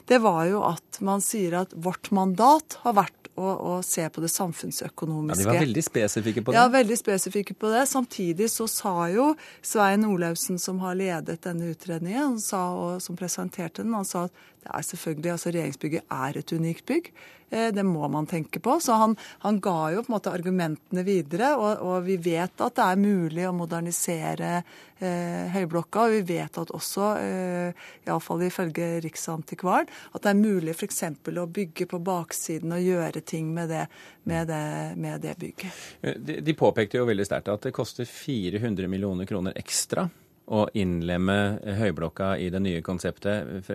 det 0.08 0.20
var 0.24 0.46
jo 0.50 0.64
at 0.68 1.02
man 1.06 1.22
sier 1.24 1.62
at 1.62 1.74
vårt 1.76 2.12
mandat 2.16 2.80
har 2.84 2.98
vært 2.98 3.19
å, 3.40 3.54
å, 3.72 3.74
se 3.86 4.06
på 4.12 4.24
det 4.24 4.30
samfunnsøkonomiske. 4.34 5.44
Ja, 5.44 5.48
De 5.48 5.50
var 5.50 5.66
veldig 5.66 5.84
spesifikke 5.86 6.44
på 6.44 6.54
det? 6.54 6.60
Ja, 6.60 6.68
veldig 6.74 6.98
spesifikke 7.00 7.56
på 7.60 7.72
det. 7.74 7.86
Samtidig 7.90 8.50
så 8.52 8.68
sa 8.72 8.94
jo 9.14 9.32
Svein 9.66 10.06
Olaussen, 10.08 10.60
som 10.62 10.82
har 10.84 10.98
ledet 11.00 11.40
denne 11.48 11.72
utredningen, 11.74 12.40
sa, 12.44 12.66
og 12.76 13.04
som 13.04 13.18
presenterte 13.20 13.84
den, 13.86 13.96
han 13.98 14.08
sa 14.08 14.28
at 14.28 14.46
det 14.60 14.72
er 14.76 14.84
selvfølgelig, 14.84 15.32
altså 15.32 15.52
Regjeringsbygget 15.54 16.16
er 16.20 16.38
et 16.40 16.52
unikt 16.52 16.86
bygg. 16.86 17.14
Eh, 17.50 17.70
det 17.74 17.84
må 17.88 18.08
man 18.12 18.28
tenke 18.28 18.60
på. 18.60 18.76
Så 18.84 18.98
han, 19.00 19.16
han 19.40 19.60
ga 19.64 19.92
jo 19.94 20.04
på 20.04 20.12
en 20.12 20.16
måte 20.18 20.34
argumentene 20.36 21.04
videre. 21.08 21.54
Og, 21.56 21.80
og, 21.86 22.04
vi 22.06 22.18
vet 22.22 22.60
at 22.60 22.76
det 22.76 22.86
er 22.86 23.00
mulig 23.00 23.48
å 23.48 23.56
modernisere 23.56 24.52
eh, 24.60 25.48
Høyblokka. 25.56 26.06
Og 26.06 26.18
vi 26.18 26.36
vet 26.36 26.62
at 26.62 26.76
også, 26.76 27.10
eh, 27.24 27.90
iallfall 28.06 28.46
ifølge 28.50 28.92
Riksantikvaren, 29.08 29.90
at 30.14 30.28
det 30.28 30.34
er 30.34 30.42
mulig 30.44 30.76
f.eks. 30.76 31.04
å 31.32 31.50
bygge 31.60 31.88
på 31.90 32.04
baksiden 32.04 32.76
og 32.76 32.84
gjøre 32.84 33.24
ting 33.24 33.54
med 33.56 33.72
det, 33.72 33.86
med 34.30 34.52
det, 34.52 34.64
med 35.00 35.24
det 35.24 35.38
bygget. 35.40 35.84
Eh, 36.02 36.20
de, 36.20 36.42
de 36.44 36.58
påpekte 36.60 37.00
jo 37.00 37.08
veldig 37.10 37.32
sterkt 37.32 37.54
at 37.56 37.70
det 37.70 37.78
koster 37.80 38.10
400 38.10 38.92
millioner 38.92 39.30
kroner 39.30 39.56
ekstra 39.60 40.10
å 40.50 40.66
innlemme 40.78 41.60
Høyblokka 41.78 42.34
i 42.42 42.50
det 42.54 42.62
nye 42.64 42.82
konseptet 42.86 43.68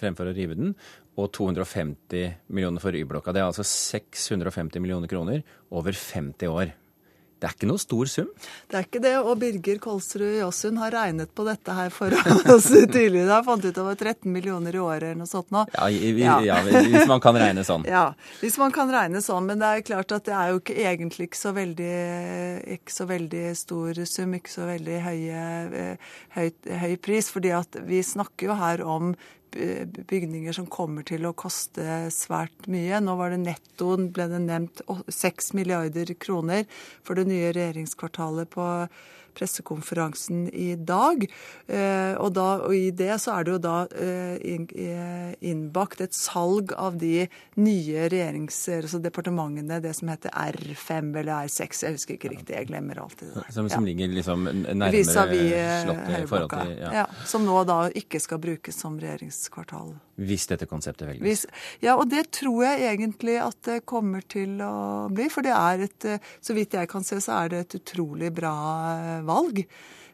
fremfor 0.00 0.30
å 0.30 0.34
rive 0.34 0.56
den, 0.58 0.74
og 1.16 1.30
250 1.32 2.50
millioner 2.52 2.82
for 2.82 2.96
Y-blokka. 2.96 3.32
Det 3.32 3.40
er 3.40 3.48
altså 3.48 3.64
650 3.66 4.82
millioner 4.82 5.10
kroner 5.10 5.44
over 5.70 5.96
50 5.96 6.50
år. 6.52 6.74
Det 7.46 7.52
er 7.52 7.58
ikke 7.60 7.68
noe 7.70 7.78
stor 7.78 8.08
sum? 8.10 8.30
Det 8.66 8.74
er 8.74 8.86
ikke 8.88 9.00
det. 9.04 9.12
Og 9.22 9.36
Birger 9.38 9.76
Kolsrud 9.78 10.40
Jåsund 10.40 10.80
har 10.82 10.90
regnet 10.90 11.30
på 11.30 11.44
dette 11.46 11.76
her 11.76 11.92
for 11.94 12.10
oss 12.50 12.66
tidligere. 12.96 13.28
Han 13.30 13.44
fant 13.46 13.68
ut 13.68 13.78
over 13.78 13.94
13 13.94 14.26
millioner 14.34 14.74
i 14.74 14.80
året 14.82 15.12
eller 15.12 15.20
noe 15.20 15.30
sånt 15.30 15.52
nå. 15.54 15.62
Ja, 15.76 15.86
vi, 15.86 16.24
ja. 16.24 16.40
ja, 16.42 16.56
hvis 16.66 17.06
man 17.06 17.22
kan 17.22 17.38
regne 17.38 17.62
sånn. 17.66 17.86
Ja, 17.96 18.08
hvis 18.40 18.58
man 18.58 18.74
kan 18.74 18.90
regne 18.90 19.22
sånn. 19.22 19.46
Men 19.46 19.62
det 19.62 19.68
er 19.70 19.86
klart 19.86 20.16
at 20.16 20.26
det 20.26 20.34
er 20.34 20.50
jo 20.50 20.58
ikke 20.58 20.74
egentlig 20.90 21.28
ikke 21.30 21.38
så 21.38 21.54
veldig, 21.54 21.94
ikke 22.80 22.96
så 22.96 23.06
veldig 23.12 23.46
stor 23.62 24.02
sum, 24.10 24.34
ikke 24.40 24.54
så 24.56 24.66
veldig 24.66 24.98
høye, 25.06 25.46
eh, 25.84 26.12
høy, 26.34 26.50
høy 26.82 26.98
pris. 26.98 27.30
fordi 27.30 27.54
at 27.54 27.78
vi 27.86 28.02
snakker 28.02 28.50
jo 28.50 28.58
her 28.58 28.82
om 28.82 29.14
bygninger 29.54 30.56
som 30.56 30.66
kommer 30.70 31.06
til 31.06 31.26
å 31.28 31.34
koste 31.36 32.06
svært 32.14 32.66
mye. 32.70 32.98
Nå 33.02 33.14
var 33.18 33.32
det 33.32 33.42
nettoen, 33.44 34.10
ble 34.14 34.28
det 34.32 34.42
nevnt, 34.46 34.82
6 34.86 35.52
milliarder 35.58 36.14
kroner 36.20 36.66
for 37.06 37.18
det 37.18 37.28
nye 37.30 37.52
regjeringskvartalet 37.56 38.50
på 38.52 38.66
pressekonferansen 39.36 40.46
i 40.52 40.74
dag. 40.76 41.26
Eh, 41.66 42.14
og, 42.16 42.32
da, 42.36 42.46
og, 42.64 42.74
i 42.76 42.90
det 42.96 43.12
så 43.22 43.36
er 43.36 43.46
det 43.46 43.56
jo 43.56 43.60
da 43.62 43.76
eh, 43.92 45.36
innbakt 45.44 46.02
et 46.04 46.16
salg 46.16 46.72
av 46.76 46.98
de 47.00 47.26
nye 47.60 48.08
regjeringsdepartementene, 48.12 49.80
det 49.84 49.94
som 49.98 50.10
heter 50.12 50.32
R5 50.32 51.12
eller 51.22 51.46
R6, 51.46 51.84
jeg 51.86 51.96
husker 51.96 52.16
ikke 52.16 52.32
riktig, 52.32 52.56
jeg 52.56 52.70
glemmer 52.70 53.00
alltid 53.04 53.32
det. 53.34 53.46
Som, 53.54 53.70
som 53.72 53.86
ligger 53.86 54.12
liksom 54.16 54.46
nærmere 54.46 55.02
eh, 55.02 55.76
Slottet 55.84 56.18
i 56.18 56.26
forhold 56.30 56.52
til 56.52 56.74
ja. 56.76 56.92
ja. 57.02 57.06
Som 57.28 57.46
nå 57.46 57.62
da 57.68 57.78
ikke 57.96 58.20
skal 58.22 58.40
brukes 58.42 58.80
som 58.80 58.98
regjeringskvartal. 59.00 59.94
Hvis 60.16 60.46
dette 60.48 60.68
konseptet 60.68 61.08
velges? 61.10 61.24
Hvis, 61.26 61.44
ja, 61.84 61.96
og 61.96 62.08
det 62.08 62.26
tror 62.34 62.62
jeg 62.64 62.86
egentlig 62.92 63.36
at 63.42 63.58
det 63.68 63.80
kommer 63.88 64.24
til 64.24 64.56
å 64.64 65.08
bli. 65.12 65.28
For 65.32 65.44
det 65.44 65.52
er 65.52 65.84
et, 65.86 66.06
så 66.40 66.56
vidt 66.56 66.76
jeg 66.76 66.88
kan 66.88 67.04
se, 67.04 67.20
så 67.20 67.42
er 67.42 67.52
det 67.52 67.62
et 67.66 67.78
utrolig 67.80 68.30
bra 68.34 68.54
valg. 69.26 69.66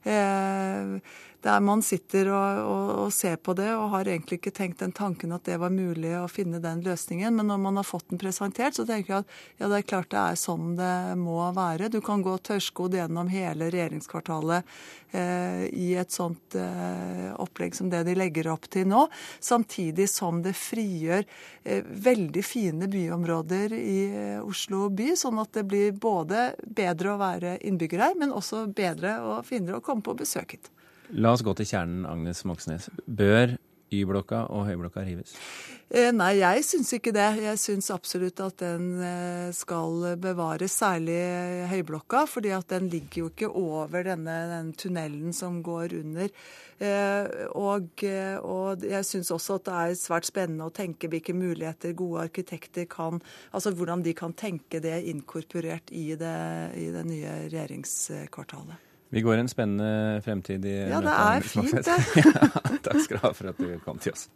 Eh, 0.03 1.01
der 1.43 1.61
man 1.65 1.83
sitter 1.83 2.31
og, 2.31 2.61
og, 2.63 2.91
og, 3.05 3.13
ser 3.15 3.39
på 3.43 3.55
det 3.59 3.69
og 3.75 3.91
har 3.97 4.09
egentlig 4.09 4.39
ikke 4.39 4.55
tenkt 4.55 4.83
den 4.83 4.95
tanken 4.95 5.35
at 5.35 5.45
det 5.49 5.59
var 5.59 5.73
mulig 5.75 6.13
å 6.15 6.29
finne 6.31 6.61
den 6.63 6.83
løsningen. 6.87 7.35
Men 7.35 7.51
når 7.51 7.63
man 7.65 7.81
har 7.81 7.87
fått 7.87 8.09
den 8.13 8.21
presentert, 8.23 8.77
så 8.79 8.87
tenker 8.87 9.15
jeg 9.15 9.25
at 9.25 9.33
ja, 9.59 9.71
det 9.71 9.81
er 9.81 9.89
klart 9.91 10.11
det 10.15 10.21
er 10.23 10.39
sånn 10.39 10.77
det 10.79 10.95
må 11.19 11.41
være. 11.57 11.91
Du 11.91 11.99
kan 12.05 12.23
gå 12.23 12.37
tørrskodd 12.47 12.95
gjennom 12.99 13.31
hele 13.33 13.71
regjeringskvartalet 13.75 14.71
eh, 15.19 15.65
i 15.67 15.89
et 15.99 16.15
sånt 16.15 16.55
eh, 16.59 17.33
opplegg 17.43 17.75
som 17.75 17.91
det 17.91 18.05
de 18.07 18.15
legger 18.19 18.53
opp 18.53 18.69
til 18.71 18.87
nå. 18.93 19.09
Samtidig 19.43 20.07
som 20.13 20.45
det 20.47 20.55
frigjør 20.59 21.25
eh, 21.65 21.83
veldig 21.83 22.45
fine 22.47 22.91
byområder 22.93 23.75
i 23.79 23.99
eh, 24.11 24.39
Oslo 24.47 24.87
by, 24.95 25.11
sånn 25.19 25.43
at 25.43 25.59
det 25.59 25.67
blir 25.67 25.91
både 25.99 26.53
bedre 26.63 27.17
å 27.17 27.19
være 27.23 27.59
innbygger 27.67 28.07
her, 28.07 28.15
men 28.21 28.35
også 28.35 28.69
bedre 28.71 29.19
og 29.27 29.43
finere 29.49 29.81
å 29.81 29.85
komme 29.85 30.07
på 30.07 30.15
besøk 30.23 30.55
hit. 30.57 30.71
La 31.13 31.35
oss 31.35 31.45
gå 31.45 31.53
til 31.59 31.69
kjernen, 31.69 32.07
Agnes 32.09 32.45
Moxnes. 32.49 32.89
Bør 33.05 33.59
Y-blokka 33.93 34.47
og 34.49 34.65
Høyblokka 34.65 35.03
rives? 35.05 35.35
Eh, 35.93 36.09
nei, 36.17 36.39
jeg 36.39 36.65
syns 36.65 36.95
ikke 36.97 37.13
det. 37.13 37.27
Jeg 37.45 37.61
syns 37.61 37.91
absolutt 37.93 38.41
at 38.41 38.63
den 38.63 38.87
eh, 39.05 39.51
skal 39.53 40.15
bevares, 40.23 40.73
særlig 40.81 41.19
Høyblokka. 41.69 42.25
fordi 42.27 42.55
at 42.57 42.69
den 42.73 42.89
ligger 42.89 43.25
jo 43.25 43.29
ikke 43.29 43.51
over 43.51 44.07
denne, 44.07 44.37
den 44.49 44.73
tunnelen 44.73 45.35
som 45.37 45.61
går 45.63 45.93
under. 46.01 46.33
Eh, 46.81 47.27
og, 47.53 48.05
og 48.49 48.87
jeg 48.89 49.05
syns 49.05 49.31
også 49.31 49.59
at 49.61 49.67
det 49.69 49.75
er 49.83 49.99
svært 50.01 50.31
spennende 50.31 50.71
å 50.71 50.75
tenke 50.75 51.11
hvilke 51.13 51.37
muligheter 51.37 51.93
gode 51.93 52.25
arkitekter 52.25 52.89
kan 52.91 53.21
Altså 53.53 53.71
hvordan 53.77 54.03
de 54.03 54.15
kan 54.17 54.33
tenke 54.33 54.81
det 54.81 55.03
inkorporert 55.13 55.93
i 55.93 56.15
det, 56.17 56.39
i 56.81 56.89
det 56.95 57.05
nye 57.07 57.37
regjeringskvartalet. 57.53 58.92
Vi 59.13 59.21
går 59.21 59.43
en 59.43 59.49
spennende 59.51 60.23
fremtid 60.25 60.65
i 60.65 60.77
Ja, 60.89 61.01
det 61.05 61.13
er 61.13 61.45
fint, 61.45 61.75
det. 61.85 61.99
ja, 62.25 62.47
takk 62.81 63.03
skal 63.05 63.19
du 63.19 63.27
ha 63.27 63.33
for 63.37 63.53
at 63.53 63.61
du 63.61 63.75
kom 63.85 64.01
til 64.01 64.17
oss. 64.17 64.31